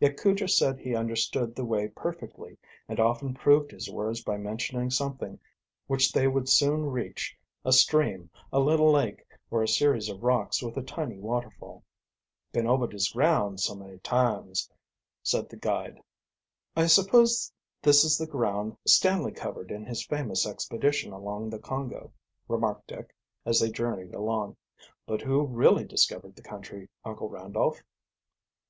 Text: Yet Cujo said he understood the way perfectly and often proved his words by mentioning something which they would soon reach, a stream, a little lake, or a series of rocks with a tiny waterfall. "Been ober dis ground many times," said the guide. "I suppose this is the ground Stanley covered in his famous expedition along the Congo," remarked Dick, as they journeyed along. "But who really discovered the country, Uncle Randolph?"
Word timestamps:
Yet 0.00 0.20
Cujo 0.20 0.44
said 0.44 0.78
he 0.80 0.94
understood 0.94 1.56
the 1.56 1.64
way 1.64 1.88
perfectly 1.88 2.58
and 2.88 3.00
often 3.00 3.32
proved 3.32 3.70
his 3.70 3.90
words 3.90 4.22
by 4.22 4.36
mentioning 4.36 4.90
something 4.90 5.40
which 5.86 6.12
they 6.12 6.28
would 6.28 6.46
soon 6.46 6.84
reach, 6.90 7.34
a 7.64 7.72
stream, 7.72 8.28
a 8.52 8.60
little 8.60 8.92
lake, 8.92 9.24
or 9.50 9.62
a 9.62 9.66
series 9.68 10.10
of 10.10 10.22
rocks 10.22 10.62
with 10.62 10.76
a 10.76 10.82
tiny 10.82 11.18
waterfall. 11.18 11.84
"Been 12.52 12.66
ober 12.66 12.86
dis 12.86 13.10
ground 13.12 13.60
many 13.78 13.96
times," 14.00 14.70
said 15.22 15.48
the 15.48 15.56
guide. 15.56 16.02
"I 16.76 16.84
suppose 16.84 17.50
this 17.80 18.04
is 18.04 18.18
the 18.18 18.26
ground 18.26 18.76
Stanley 18.86 19.32
covered 19.32 19.70
in 19.70 19.86
his 19.86 20.04
famous 20.04 20.46
expedition 20.46 21.14
along 21.14 21.48
the 21.48 21.58
Congo," 21.58 22.12
remarked 22.46 22.88
Dick, 22.88 23.16
as 23.46 23.58
they 23.58 23.70
journeyed 23.70 24.12
along. 24.12 24.58
"But 25.06 25.22
who 25.22 25.46
really 25.46 25.86
discovered 25.86 26.36
the 26.36 26.42
country, 26.42 26.90
Uncle 27.06 27.30
Randolph?" 27.30 27.80